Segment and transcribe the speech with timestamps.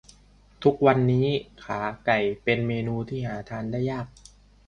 [0.63, 1.27] ทุกวันนี่
[1.65, 4.07] ขาไก่เป็นเมนูที่หาทานได้ยาก